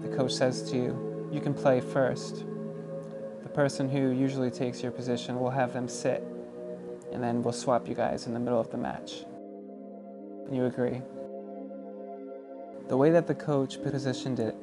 The 0.01 0.15
coach 0.15 0.33
says 0.33 0.69
to 0.71 0.77
you, 0.77 1.29
You 1.31 1.41
can 1.41 1.53
play 1.53 1.81
first. 1.81 2.45
The 3.43 3.49
person 3.49 3.89
who 3.89 4.11
usually 4.11 4.51
takes 4.51 4.81
your 4.83 4.91
position 4.91 5.39
will 5.39 5.49
have 5.49 5.73
them 5.73 5.87
sit, 5.87 6.23
and 7.11 7.23
then 7.23 7.41
we'll 7.41 7.53
swap 7.53 7.87
you 7.87 7.95
guys 7.95 8.27
in 8.27 8.33
the 8.33 8.39
middle 8.39 8.59
of 8.59 8.69
the 8.69 8.77
match. 8.77 9.23
And 10.45 10.55
you 10.55 10.65
agree. 10.65 11.01
The 12.87 12.97
way 12.97 13.11
that 13.11 13.27
the 13.27 13.35
coach 13.35 13.81
positioned 13.81 14.39
it, 14.39 14.55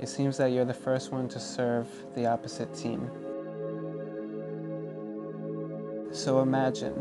it 0.00 0.08
seems 0.08 0.36
that 0.38 0.46
you're 0.46 0.64
the 0.64 0.74
first 0.74 1.12
one 1.12 1.28
to 1.28 1.40
serve 1.40 1.88
the 2.14 2.26
opposite 2.26 2.74
team. 2.74 3.10
So 6.14 6.40
imagine 6.42 6.92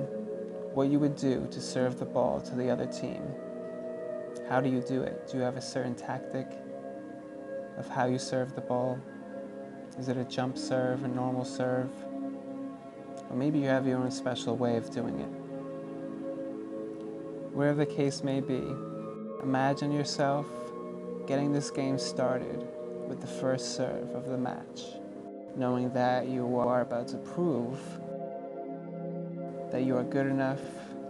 what 0.74 0.90
you 0.90 0.98
would 0.98 1.16
do 1.16 1.48
to 1.52 1.62
serve 1.62 2.00
the 2.00 2.06
ball 2.06 2.42
to 2.42 2.56
the 2.56 2.72
other 2.72 2.88
team. 2.88 3.22
How 4.50 4.60
do 4.60 4.68
you 4.68 4.82
do 4.82 5.04
it? 5.04 5.30
Do 5.30 5.38
you 5.38 5.44
have 5.44 5.56
a 5.56 5.62
certain 5.62 5.94
tactic 5.94 6.48
of 7.78 7.88
how 7.88 8.08
you 8.08 8.18
serve 8.18 8.56
the 8.56 8.62
ball? 8.62 9.00
Is 10.00 10.10
it 10.10 10.18
a 10.18 10.24
jump 10.24 10.58
serve, 10.58 11.04
a 11.04 11.08
normal 11.08 11.46
serve? 11.46 11.92
Or 13.30 13.36
maybe 13.36 13.60
you 13.60 13.68
have 13.68 13.86
your 13.86 14.00
own 14.00 14.10
special 14.10 14.58
way 14.58 14.78
of 14.78 14.90
doing 14.90 15.20
it. 15.20 15.30
Wherever 17.54 17.86
the 17.86 17.94
case 17.94 18.24
may 18.24 18.42
be, 18.42 18.64
imagine 19.44 19.92
yourself 19.92 20.48
getting 21.28 21.54
this 21.54 21.70
game 21.70 22.00
started 22.00 22.68
with 23.08 23.22
the 23.22 23.28
first 23.28 23.76
serve 23.76 24.10
of 24.16 24.28
the 24.28 24.40
match, 24.40 24.82
knowing 25.56 25.94
that 25.94 26.28
you 26.28 26.58
are 26.58 26.82
about 26.82 27.08
to 27.10 27.18
prove 27.18 27.80
that 29.74 29.86
you 29.86 29.98
are 29.98 30.04
good 30.04 30.28
enough 30.28 30.62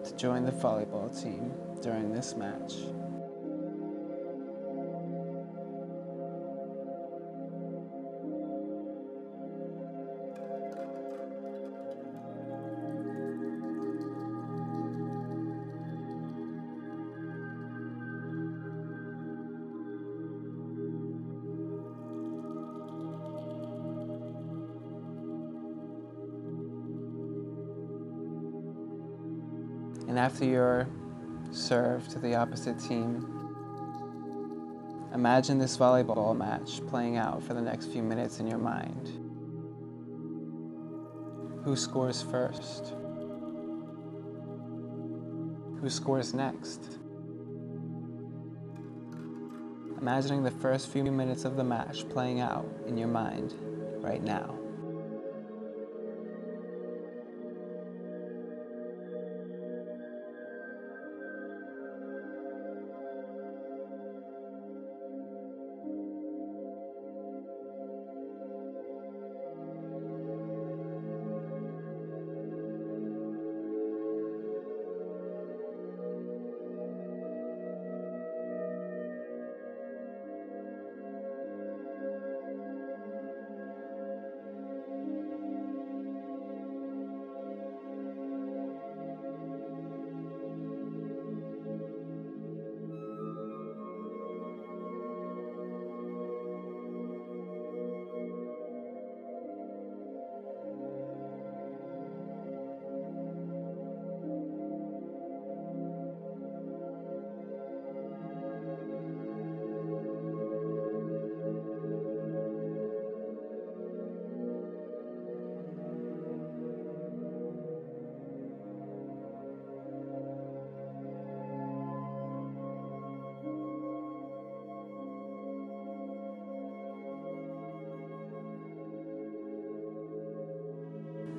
to 0.05 0.15
join 0.15 0.45
the 0.45 0.51
volleyball 0.51 1.11
team 1.21 1.51
during 1.81 2.13
this 2.13 2.37
match. 2.37 2.75
And 30.07 30.19
after 30.19 30.45
your 30.45 30.87
serve 31.51 32.07
to 32.09 32.19
the 32.19 32.35
opposite 32.35 32.79
team, 32.79 33.27
imagine 35.13 35.57
this 35.57 35.77
volleyball 35.77 36.35
match 36.35 36.85
playing 36.87 37.17
out 37.17 37.43
for 37.43 37.53
the 37.53 37.61
next 37.61 37.87
few 37.87 38.03
minutes 38.03 38.39
in 38.39 38.47
your 38.47 38.57
mind. 38.57 39.19
Who 41.63 41.75
scores 41.75 42.21
first? 42.21 42.93
Who 45.79 45.89
scores 45.89 46.33
next? 46.33 46.97
Imagining 49.99 50.43
the 50.43 50.51
first 50.51 50.89
few 50.89 51.03
minutes 51.03 51.45
of 51.45 51.55
the 51.55 51.63
match 51.63 52.07
playing 52.09 52.41
out 52.41 52.65
in 52.87 52.97
your 52.97 53.07
mind 53.07 53.53
right 54.01 54.21
now. 54.21 54.62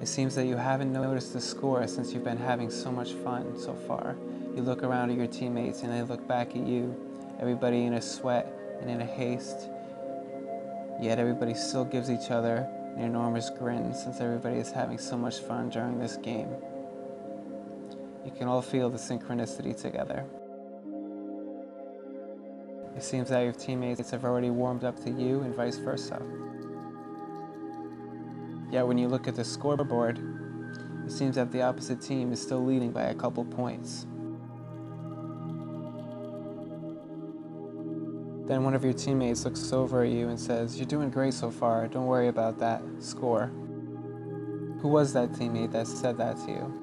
It 0.04 0.08
seems 0.08 0.34
that 0.34 0.44
you 0.44 0.56
haven't 0.56 0.92
noticed 0.92 1.32
the 1.32 1.40
score 1.40 1.86
since 1.86 2.12
you've 2.12 2.24
been 2.24 2.36
having 2.36 2.70
so 2.70 2.92
much 2.92 3.12
fun 3.12 3.58
so 3.58 3.72
far. 3.72 4.16
You 4.54 4.60
look 4.60 4.82
around 4.82 5.10
at 5.10 5.16
your 5.16 5.26
teammates 5.26 5.80
and 5.82 5.90
they 5.90 6.02
look 6.02 6.28
back 6.28 6.50
at 6.50 6.66
you, 6.66 6.94
everybody 7.40 7.86
in 7.86 7.94
a 7.94 8.02
sweat 8.02 8.52
and 8.82 8.90
in 8.90 9.00
a 9.00 9.06
haste. 9.06 9.70
Yet 11.00 11.18
everybody 11.18 11.54
still 11.54 11.86
gives 11.86 12.10
each 12.10 12.30
other 12.30 12.68
an 12.96 13.02
enormous 13.02 13.48
grin 13.48 13.94
since 13.94 14.20
everybody 14.20 14.58
is 14.58 14.70
having 14.70 14.98
so 14.98 15.16
much 15.16 15.38
fun 15.38 15.70
during 15.70 15.98
this 15.98 16.18
game. 16.18 16.50
You 18.26 18.30
can 18.30 18.46
all 18.46 18.60
feel 18.60 18.90
the 18.90 18.98
synchronicity 18.98 19.74
together. 19.74 20.26
It 22.94 23.02
seems 23.02 23.30
that 23.30 23.40
your 23.40 23.54
teammates 23.54 24.10
have 24.10 24.26
already 24.26 24.50
warmed 24.50 24.84
up 24.84 25.02
to 25.04 25.10
you 25.10 25.40
and 25.40 25.54
vice 25.54 25.78
versa. 25.78 26.20
Yet 28.74 28.88
when 28.88 28.98
you 28.98 29.06
look 29.06 29.28
at 29.28 29.36
the 29.36 29.44
scoreboard, 29.44 30.18
it 31.06 31.12
seems 31.12 31.36
that 31.36 31.52
the 31.52 31.62
opposite 31.62 32.00
team 32.00 32.32
is 32.32 32.42
still 32.42 32.64
leading 32.64 32.90
by 32.90 33.04
a 33.04 33.14
couple 33.14 33.44
points. 33.44 34.04
Then 38.48 38.64
one 38.64 38.74
of 38.74 38.82
your 38.82 38.92
teammates 38.92 39.44
looks 39.44 39.72
over 39.72 40.02
at 40.02 40.10
you 40.10 40.28
and 40.28 40.40
says, 40.40 40.76
You're 40.76 40.88
doing 40.88 41.08
great 41.08 41.34
so 41.34 41.52
far, 41.52 41.86
don't 41.86 42.06
worry 42.06 42.26
about 42.26 42.58
that 42.58 42.82
score. 42.98 43.46
Who 44.80 44.88
was 44.88 45.12
that 45.12 45.30
teammate 45.30 45.70
that 45.70 45.86
said 45.86 46.18
that 46.18 46.36
to 46.38 46.50
you? 46.50 46.80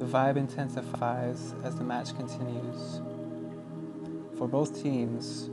The 0.00 0.06
vibe 0.06 0.36
intensifies 0.36 1.54
as 1.62 1.76
the 1.76 1.84
match 1.84 2.16
continues. 2.16 3.00
For 4.36 4.48
both 4.48 4.82
teams 4.82 5.48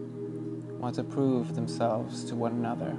want 0.79 0.95
to 0.95 1.03
prove 1.03 1.55
themselves 1.55 2.23
to 2.23 2.35
one 2.35 2.53
another. 2.53 2.91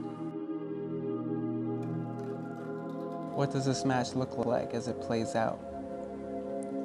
What 3.34 3.50
does 3.50 3.64
this 3.64 3.86
match 3.86 4.14
look 4.14 4.36
like 4.36 4.74
as 4.74 4.86
it 4.86 5.00
plays 5.00 5.34
out? 5.34 5.56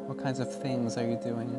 What 0.08 0.18
kinds 0.18 0.40
of 0.40 0.62
things 0.62 0.98
are 0.98 1.06
you 1.06 1.20
doing? 1.22 1.52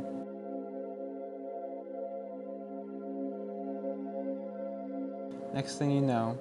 Next 5.52 5.76
thing 5.78 5.90
you 5.90 6.00
know, 6.00 6.38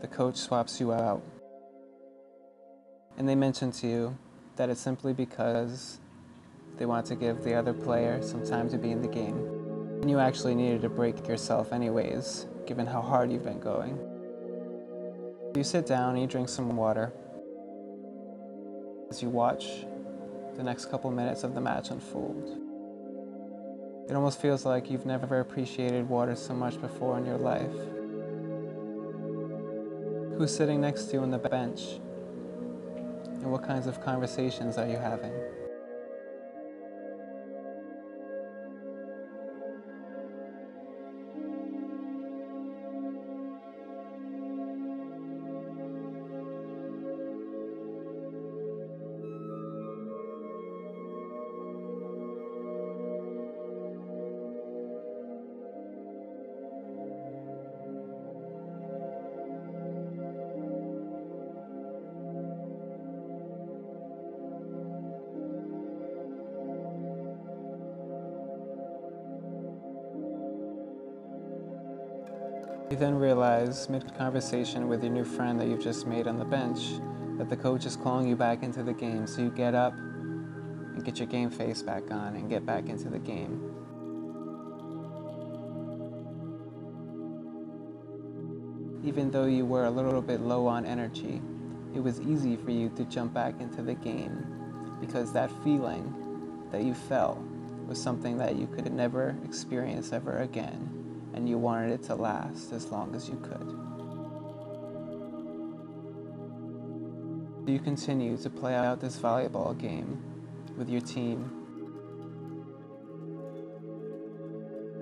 the 0.00 0.06
coach 0.06 0.36
swaps 0.36 0.80
you 0.80 0.92
out. 0.92 1.22
And 3.18 3.28
they 3.28 3.34
mention 3.34 3.70
to 3.72 3.86
you 3.86 4.18
that 4.56 4.70
it's 4.70 4.80
simply 4.80 5.12
because 5.12 5.98
they 6.78 6.86
want 6.86 7.06
to 7.06 7.14
give 7.14 7.44
the 7.44 7.54
other 7.54 7.72
player 7.72 8.22
some 8.22 8.46
time 8.46 8.70
to 8.70 8.78
be 8.78 8.90
in 8.90 9.02
the 9.02 9.08
game. 9.08 9.53
And 10.04 10.10
you 10.10 10.18
actually 10.18 10.54
needed 10.54 10.82
to 10.82 10.90
break 10.90 11.26
yourself 11.26 11.72
anyways, 11.72 12.44
given 12.66 12.86
how 12.86 13.00
hard 13.00 13.32
you've 13.32 13.42
been 13.42 13.58
going. 13.58 13.98
You 15.56 15.64
sit 15.64 15.86
down 15.86 16.10
and 16.10 16.20
you 16.20 16.26
drink 16.26 16.50
some 16.50 16.76
water 16.76 17.10
as 19.08 19.22
you 19.22 19.30
watch 19.30 19.64
the 20.56 20.62
next 20.62 20.90
couple 20.90 21.10
minutes 21.10 21.42
of 21.42 21.54
the 21.54 21.62
match 21.62 21.88
unfold. 21.88 22.60
It 24.06 24.14
almost 24.14 24.42
feels 24.42 24.66
like 24.66 24.90
you've 24.90 25.06
never 25.06 25.40
appreciated 25.40 26.06
water 26.06 26.36
so 26.36 26.52
much 26.52 26.78
before 26.82 27.16
in 27.16 27.24
your 27.24 27.38
life. 27.38 27.72
Who's 30.36 30.54
sitting 30.54 30.82
next 30.82 31.04
to 31.04 31.12
you 31.14 31.20
on 31.20 31.30
the 31.30 31.38
bench? 31.38 31.80
And 33.26 33.50
what 33.50 33.66
kinds 33.66 33.86
of 33.86 34.04
conversations 34.04 34.76
are 34.76 34.86
you 34.86 34.98
having? 34.98 35.32
You 72.94 73.00
then 73.00 73.16
realize, 73.16 73.88
mid 73.88 74.16
conversation 74.16 74.86
with 74.86 75.02
your 75.02 75.12
new 75.12 75.24
friend 75.24 75.60
that 75.60 75.66
you've 75.66 75.82
just 75.82 76.06
made 76.06 76.28
on 76.28 76.38
the 76.38 76.44
bench, 76.44 76.78
that 77.38 77.50
the 77.50 77.56
coach 77.56 77.86
is 77.86 77.96
calling 77.96 78.28
you 78.28 78.36
back 78.36 78.62
into 78.62 78.84
the 78.84 78.92
game. 78.92 79.26
So 79.26 79.42
you 79.42 79.50
get 79.50 79.74
up 79.74 79.94
and 79.94 81.04
get 81.04 81.18
your 81.18 81.26
game 81.26 81.50
face 81.50 81.82
back 81.82 82.08
on 82.12 82.36
and 82.36 82.48
get 82.48 82.64
back 82.64 82.88
into 82.88 83.08
the 83.08 83.18
game. 83.18 83.60
Even 89.02 89.28
though 89.32 89.46
you 89.46 89.66
were 89.66 89.86
a 89.86 89.90
little 89.90 90.22
bit 90.22 90.38
low 90.38 90.68
on 90.68 90.86
energy, 90.86 91.42
it 91.96 91.98
was 91.98 92.20
easy 92.20 92.54
for 92.54 92.70
you 92.70 92.90
to 92.90 93.04
jump 93.06 93.34
back 93.34 93.60
into 93.60 93.82
the 93.82 93.94
game 93.94 94.46
because 95.00 95.32
that 95.32 95.50
feeling 95.64 96.14
that 96.70 96.84
you 96.84 96.94
felt 96.94 97.40
was 97.88 98.00
something 98.00 98.38
that 98.38 98.54
you 98.54 98.68
could 98.68 98.92
never 98.92 99.36
experience 99.44 100.12
ever 100.12 100.38
again 100.38 100.93
and 101.34 101.48
you 101.48 101.58
wanted 101.58 101.90
it 101.90 102.02
to 102.04 102.14
last 102.14 102.72
as 102.72 102.86
long 102.86 103.14
as 103.14 103.28
you 103.28 103.36
could. 103.42 103.76
You 107.68 107.78
continue 107.80 108.36
to 108.36 108.50
play 108.50 108.74
out 108.74 109.00
this 109.00 109.18
volleyball 109.18 109.76
game 109.76 110.22
with 110.76 110.88
your 110.88 111.00
team. 111.00 111.50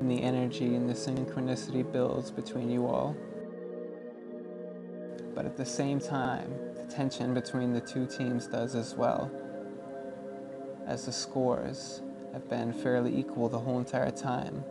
And 0.00 0.10
the 0.10 0.22
energy 0.22 0.74
and 0.74 0.88
the 0.88 0.94
synchronicity 0.94 1.90
builds 1.90 2.30
between 2.30 2.70
you 2.70 2.86
all. 2.86 3.14
But 5.34 5.44
at 5.44 5.56
the 5.56 5.66
same 5.66 6.00
time, 6.00 6.54
the 6.74 6.84
tension 6.84 7.34
between 7.34 7.72
the 7.72 7.80
two 7.80 8.06
teams 8.06 8.46
does 8.46 8.74
as 8.74 8.94
well, 8.94 9.30
as 10.86 11.06
the 11.06 11.12
scores 11.12 12.00
have 12.32 12.48
been 12.48 12.72
fairly 12.72 13.16
equal 13.16 13.48
the 13.48 13.58
whole 13.58 13.78
entire 13.78 14.10
time. 14.10 14.64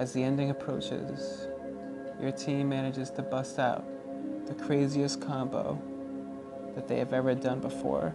As 0.00 0.14
the 0.14 0.24
ending 0.24 0.48
approaches, 0.48 1.46
your 2.18 2.32
team 2.32 2.70
manages 2.70 3.10
to 3.10 3.22
bust 3.22 3.58
out 3.58 3.84
the 4.46 4.54
craziest 4.54 5.20
combo 5.20 5.78
that 6.74 6.88
they 6.88 6.96
have 6.96 7.12
ever 7.12 7.34
done 7.34 7.60
before, 7.60 8.14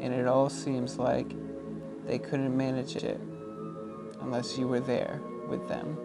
and 0.00 0.12
it 0.12 0.26
all 0.26 0.50
seems 0.50 0.98
like 0.98 1.32
they 2.08 2.18
couldn't 2.18 2.56
manage 2.56 2.96
it 2.96 3.20
unless 4.20 4.58
you 4.58 4.66
were 4.66 4.80
there 4.80 5.20
with 5.46 5.68
them. 5.68 5.96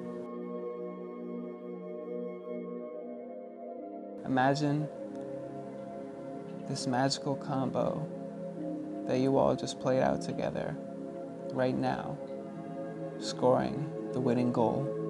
Imagine 4.24 4.88
this 6.70 6.86
magical 6.86 7.36
combo 7.36 8.08
that 9.08 9.18
you 9.18 9.36
all 9.36 9.56
just 9.56 9.80
played 9.80 10.04
out 10.04 10.22
together 10.22 10.78
right 11.54 11.76
now, 11.76 12.16
scoring 13.20 13.90
the 14.14 14.20
winning 14.20 14.52
goal. 14.52 15.06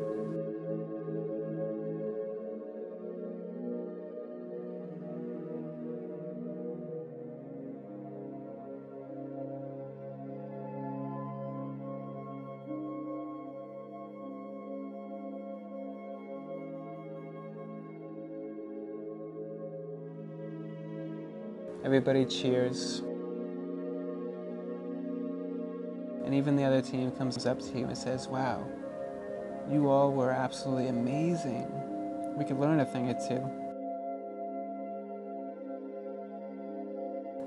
Everybody 21.97 22.25
cheers. 22.25 22.99
And 26.23 26.35
even 26.35 26.55
the 26.55 26.63
other 26.63 26.79
team 26.79 27.09
comes 27.09 27.47
up 27.47 27.59
to 27.59 27.79
you 27.79 27.85
and 27.85 27.97
says, 27.97 28.27
Wow, 28.27 28.67
you 29.67 29.89
all 29.89 30.11
were 30.11 30.29
absolutely 30.29 30.89
amazing. 30.89 31.65
We 32.37 32.45
could 32.45 32.59
learn 32.59 32.81
a 32.81 32.85
thing 32.85 33.09
or 33.09 33.15
two. 33.15 33.41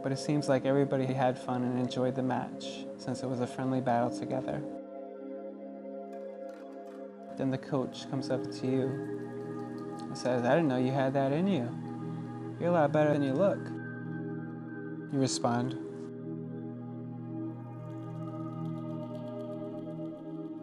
But 0.02 0.10
it 0.10 0.18
seems 0.18 0.48
like 0.48 0.66
everybody 0.66 1.06
had 1.06 1.38
fun 1.38 1.62
and 1.62 1.78
enjoyed 1.78 2.16
the 2.16 2.24
match 2.24 2.86
since 2.98 3.22
it 3.22 3.28
was 3.28 3.38
a 3.38 3.46
friendly 3.46 3.80
battle 3.80 4.10
together. 4.10 4.60
Then 7.36 7.52
the 7.52 7.58
coach 7.58 8.10
comes 8.10 8.30
up 8.30 8.42
to 8.42 8.66
you 8.66 10.00
and 10.00 10.18
says, 10.18 10.42
I 10.42 10.56
didn't 10.56 10.66
know 10.66 10.78
you 10.78 10.90
had 10.90 11.14
that 11.14 11.30
in 11.30 11.46
you. 11.46 11.68
You're 12.58 12.70
a 12.70 12.72
lot 12.72 12.90
better 12.90 13.12
than 13.12 13.22
you 13.22 13.32
look. 13.32 13.60
You 15.12 15.18
respond, 15.18 15.76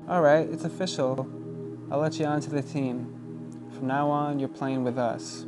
All 0.10 0.22
right, 0.22 0.48
it's 0.50 0.64
official. 0.64 1.28
I'll 1.92 2.00
let 2.00 2.18
you 2.18 2.26
onto 2.26 2.50
the 2.50 2.62
team. 2.62 3.14
From 3.74 3.88
now 3.88 4.10
on, 4.10 4.40
you're 4.40 4.48
playing 4.48 4.86
with 4.86 4.98
us. 4.98 5.46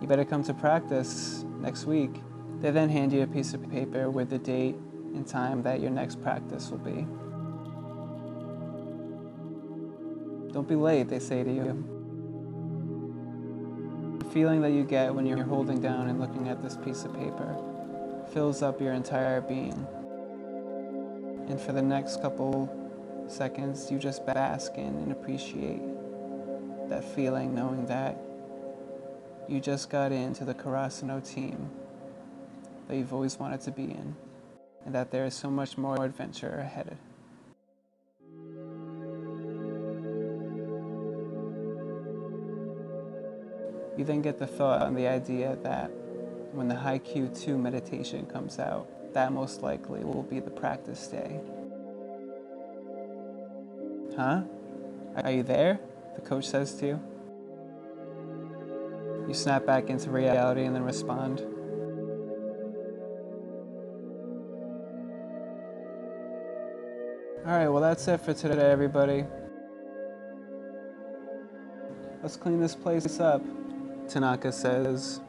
You 0.00 0.08
better 0.08 0.24
come 0.24 0.42
to 0.42 0.52
practice 0.52 1.44
next 1.60 1.84
week. 1.84 2.10
They 2.58 2.72
then 2.72 2.88
hand 2.88 3.12
you 3.12 3.22
a 3.22 3.28
piece 3.28 3.54
of 3.54 3.70
paper 3.70 4.10
with 4.10 4.28
the 4.28 4.38
date 4.38 4.74
and 5.14 5.24
time 5.24 5.62
that 5.62 5.80
your 5.80 5.90
next 5.90 6.20
practice 6.20 6.68
will 6.68 6.78
be. 6.78 7.06
Don't 10.52 10.66
be 10.66 10.74
late, 10.74 11.08
they 11.08 11.20
say 11.20 11.44
to 11.44 11.52
you. 11.52 11.99
The 14.30 14.34
feeling 14.34 14.60
that 14.60 14.70
you 14.70 14.84
get 14.84 15.12
when 15.12 15.26
you're 15.26 15.42
holding 15.42 15.80
down 15.80 16.08
and 16.08 16.20
looking 16.20 16.46
at 16.46 16.62
this 16.62 16.76
piece 16.76 17.02
of 17.02 17.12
paper 17.14 17.56
fills 18.32 18.62
up 18.62 18.80
your 18.80 18.92
entire 18.92 19.40
being. 19.40 19.88
And 21.48 21.60
for 21.60 21.72
the 21.72 21.82
next 21.82 22.22
couple 22.22 22.70
seconds, 23.26 23.90
you 23.90 23.98
just 23.98 24.24
bask 24.24 24.76
in 24.76 24.86
and 24.86 25.10
appreciate 25.10 25.82
that 26.88 27.02
feeling, 27.02 27.56
knowing 27.56 27.86
that 27.86 28.20
you 29.48 29.58
just 29.58 29.90
got 29.90 30.12
into 30.12 30.44
the 30.44 30.54
Karasuno 30.54 31.28
team 31.28 31.68
that 32.86 32.96
you've 32.96 33.12
always 33.12 33.36
wanted 33.36 33.60
to 33.62 33.72
be 33.72 33.82
in, 33.82 34.14
and 34.86 34.94
that 34.94 35.10
there 35.10 35.24
is 35.24 35.34
so 35.34 35.50
much 35.50 35.76
more 35.76 36.04
adventure 36.04 36.60
ahead. 36.60 36.96
You 44.00 44.06
then 44.06 44.22
get 44.22 44.38
the 44.38 44.46
thought 44.46 44.86
and 44.86 44.96
the 44.96 45.06
idea 45.06 45.58
that 45.62 45.90
when 46.52 46.68
the 46.68 46.74
Haikyuu 46.74 47.38
2 47.38 47.58
meditation 47.58 48.24
comes 48.24 48.58
out, 48.58 48.88
that 49.12 49.30
most 49.30 49.62
likely 49.62 50.04
will 50.04 50.22
be 50.22 50.40
the 50.40 50.50
practice 50.50 51.06
day. 51.06 51.38
Huh? 54.16 54.44
Are 55.22 55.30
you 55.30 55.42
there? 55.42 55.80
The 56.14 56.22
coach 56.22 56.46
says 56.46 56.72
to 56.76 56.86
you. 56.86 57.00
You 59.28 59.34
snap 59.34 59.66
back 59.66 59.90
into 59.90 60.08
reality 60.08 60.64
and 60.64 60.74
then 60.74 60.82
respond. 60.82 61.40
Alright, 67.46 67.70
well, 67.70 67.82
that's 67.82 68.08
it 68.08 68.22
for 68.22 68.32
today, 68.32 68.70
everybody. 68.70 69.26
Let's 72.22 72.38
clean 72.38 72.60
this 72.60 72.74
place 72.74 73.20
up, 73.20 73.42
Tanaka 74.10 74.50
says. 74.50 75.20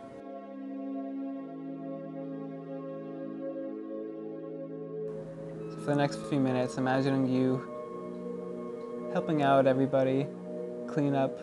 for 5.84 5.88
the 5.88 5.96
next 5.96 6.20
few 6.30 6.39
minutes, 6.39 6.78
imagining 6.78 7.28
you 7.28 7.67
helping 9.13 9.41
out 9.41 9.65
everybody 9.65 10.28
clean 10.88 11.15
up 11.15 11.39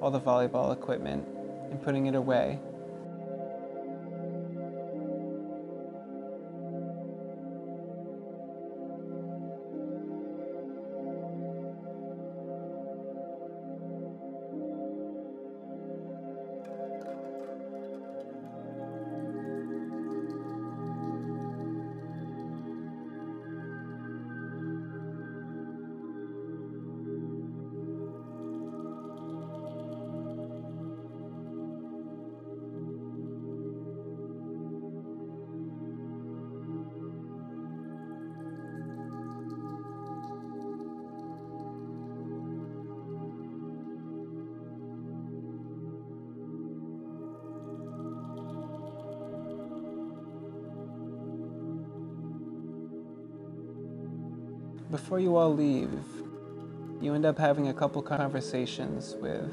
all 0.00 0.10
the 0.10 0.20
volleyball 0.20 0.72
equipment 0.72 1.26
and 1.70 1.82
putting 1.82 2.06
it 2.06 2.14
away 2.14 2.60
before 54.92 55.18
you 55.18 55.36
all 55.36 55.54
leave, 55.54 55.88
you 57.00 57.14
end 57.14 57.24
up 57.24 57.38
having 57.38 57.68
a 57.68 57.72
couple 57.72 58.02
conversations 58.02 59.16
with 59.18 59.50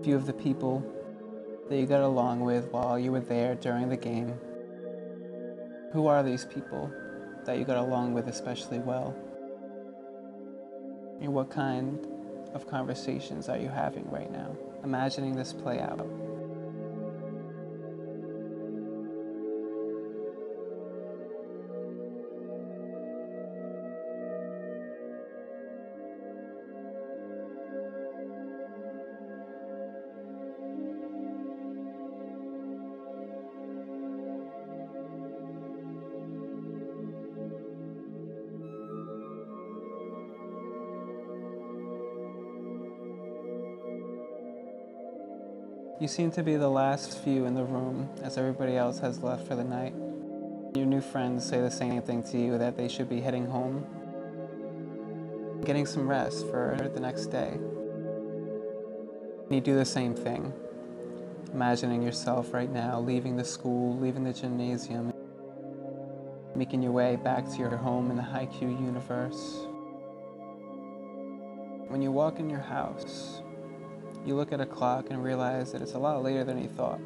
a 0.00 0.02
few 0.02 0.16
of 0.16 0.26
the 0.26 0.32
people 0.32 0.84
that 1.68 1.76
you 1.76 1.86
got 1.86 2.00
along 2.00 2.40
with 2.40 2.66
while 2.72 2.98
you 2.98 3.12
were 3.12 3.20
there 3.20 3.54
during 3.54 3.88
the 3.88 3.96
game. 3.96 4.34
Who 5.92 6.08
are 6.08 6.24
these 6.24 6.44
people 6.46 6.92
that 7.44 7.58
you 7.58 7.64
got 7.64 7.76
along 7.76 8.12
with 8.12 8.26
especially 8.26 8.80
well? 8.80 9.14
And 11.20 11.32
what 11.32 11.48
kind 11.48 12.04
of 12.54 12.66
conversations 12.66 13.48
are 13.48 13.56
you 13.56 13.68
having 13.68 14.10
right 14.10 14.32
now? 14.32 14.56
Imagining 14.82 15.36
this 15.36 15.52
play 15.52 15.78
out. 15.78 16.04
You 46.04 46.08
seem 46.08 46.30
to 46.32 46.42
be 46.42 46.56
the 46.56 46.68
last 46.68 47.18
few 47.20 47.46
in 47.46 47.54
the 47.54 47.64
room 47.64 48.10
as 48.22 48.36
everybody 48.36 48.76
else 48.76 48.98
has 48.98 49.22
left 49.22 49.48
for 49.48 49.56
the 49.56 49.64
night. 49.64 49.94
Your 50.74 50.84
new 50.84 51.00
friends 51.00 51.46
say 51.46 51.62
the 51.62 51.70
same 51.70 52.02
thing 52.02 52.22
to 52.24 52.38
you 52.38 52.58
that 52.58 52.76
they 52.76 52.88
should 52.88 53.08
be 53.08 53.22
heading 53.22 53.46
home, 53.46 53.86
getting 55.64 55.86
some 55.86 56.06
rest 56.06 56.46
for 56.48 56.90
the 56.92 57.00
next 57.00 57.28
day. 57.28 57.54
You 59.48 59.62
do 59.62 59.76
the 59.76 59.86
same 59.86 60.14
thing, 60.14 60.52
imagining 61.54 62.02
yourself 62.02 62.52
right 62.52 62.70
now 62.70 63.00
leaving 63.00 63.38
the 63.38 63.44
school, 63.44 63.96
leaving 63.96 64.24
the 64.24 64.34
gymnasium, 64.34 65.10
making 66.54 66.82
your 66.82 66.92
way 66.92 67.16
back 67.16 67.48
to 67.48 67.56
your 67.56 67.78
home 67.78 68.10
in 68.10 68.18
the 68.18 68.22
Haikyuu 68.22 68.78
universe. 68.78 69.60
When 71.88 72.02
you 72.02 72.12
walk 72.12 72.40
in 72.40 72.50
your 72.50 72.60
house, 72.60 73.40
you 74.24 74.34
look 74.34 74.52
at 74.52 74.60
a 74.60 74.66
clock 74.66 75.06
and 75.10 75.22
realize 75.22 75.72
that 75.72 75.82
it's 75.82 75.94
a 75.94 75.98
lot 75.98 76.22
later 76.22 76.44
than 76.44 76.60
you 76.60 76.68
thought. 76.68 77.00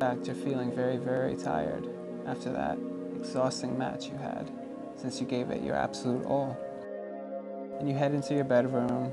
Fact, 0.00 0.26
you're 0.26 0.36
feeling 0.36 0.74
very, 0.74 0.96
very 0.96 1.36
tired 1.36 1.88
after 2.26 2.52
that 2.52 2.78
exhausting 3.16 3.76
match 3.76 4.06
you 4.06 4.16
had, 4.16 4.50
since 4.96 5.20
you 5.20 5.26
gave 5.26 5.50
it 5.50 5.62
your 5.62 5.74
absolute 5.74 6.24
all. 6.24 6.56
And 7.78 7.88
you 7.88 7.94
head 7.94 8.14
into 8.14 8.34
your 8.34 8.44
bedroom, 8.44 9.12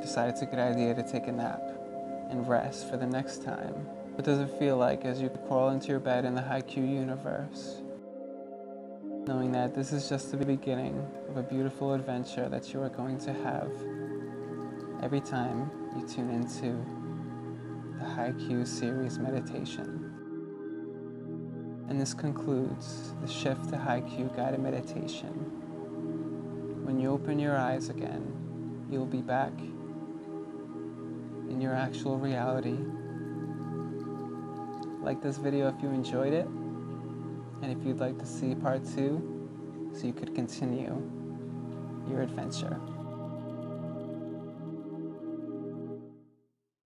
decide 0.00 0.30
it's 0.30 0.42
a 0.42 0.46
good 0.46 0.58
idea 0.58 0.94
to 0.94 1.02
take 1.02 1.26
a 1.28 1.32
nap 1.32 1.62
and 2.30 2.48
rest 2.48 2.90
for 2.90 2.96
the 2.96 3.06
next 3.06 3.42
time. 3.42 3.74
What 4.14 4.24
does 4.24 4.38
it 4.38 4.58
feel 4.58 4.76
like 4.76 5.04
as 5.04 5.20
you 5.22 5.30
crawl 5.46 5.70
into 5.70 5.88
your 5.88 6.00
bed 6.00 6.24
in 6.24 6.34
the 6.34 6.42
Haikyuu 6.42 6.94
universe? 6.94 7.80
Knowing 9.26 9.52
that 9.52 9.74
this 9.74 9.92
is 9.92 10.08
just 10.08 10.30
the 10.30 10.36
beginning 10.36 11.06
of 11.28 11.36
a 11.36 11.42
beautiful 11.42 11.94
adventure 11.94 12.48
that 12.48 12.72
you 12.72 12.82
are 12.82 12.88
going 12.88 13.18
to 13.20 13.32
have 13.32 13.70
every 15.02 15.20
time 15.20 15.68
you 15.96 16.06
tune 16.06 16.30
into 16.30 16.78
the 17.98 18.04
Haikyuu 18.04 18.64
series 18.64 19.18
meditation. 19.18 20.08
And 21.88 22.00
this 22.00 22.14
concludes 22.14 23.12
the 23.20 23.26
Shift 23.26 23.68
to 23.70 23.76
Haikyuu 23.76 24.34
guided 24.36 24.60
meditation. 24.60 25.32
When 26.84 27.00
you 27.00 27.10
open 27.10 27.40
your 27.40 27.56
eyes 27.56 27.88
again, 27.88 28.86
you'll 28.90 29.04
be 29.04 29.22
back 29.22 29.52
in 31.50 31.60
your 31.60 31.74
actual 31.74 32.16
reality. 32.16 32.78
Like 35.02 35.20
this 35.20 35.36
video 35.36 35.66
if 35.68 35.82
you 35.82 35.88
enjoyed 35.88 36.32
it, 36.32 36.46
and 36.46 37.72
if 37.76 37.84
you'd 37.84 37.98
like 37.98 38.18
to 38.18 38.26
see 38.26 38.54
part 38.54 38.84
two, 38.94 39.90
so 39.92 40.06
you 40.06 40.12
could 40.12 40.32
continue 40.32 40.96
your 42.08 42.22
adventure. 42.22 42.80